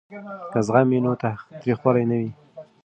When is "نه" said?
2.09-2.15